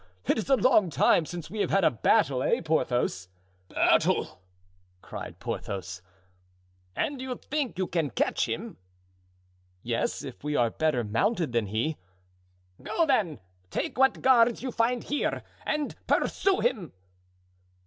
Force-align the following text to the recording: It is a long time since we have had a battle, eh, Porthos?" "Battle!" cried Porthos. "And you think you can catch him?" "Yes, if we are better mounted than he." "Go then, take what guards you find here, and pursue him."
It 0.25 0.39
is 0.39 0.49
a 0.49 0.55
long 0.55 0.89
time 0.89 1.27
since 1.27 1.51
we 1.51 1.59
have 1.59 1.69
had 1.69 1.83
a 1.83 1.91
battle, 1.91 2.41
eh, 2.41 2.61
Porthos?" 2.61 3.27
"Battle!" 3.69 4.41
cried 5.03 5.37
Porthos. 5.39 6.01
"And 6.95 7.21
you 7.21 7.35
think 7.35 7.77
you 7.77 7.85
can 7.85 8.09
catch 8.09 8.49
him?" 8.49 8.77
"Yes, 9.83 10.23
if 10.23 10.43
we 10.43 10.55
are 10.55 10.71
better 10.71 11.03
mounted 11.03 11.51
than 11.51 11.67
he." 11.67 11.97
"Go 12.81 13.05
then, 13.05 13.41
take 13.69 13.95
what 13.95 14.23
guards 14.23 14.63
you 14.63 14.71
find 14.71 15.03
here, 15.03 15.43
and 15.67 15.93
pursue 16.07 16.61
him." 16.61 16.93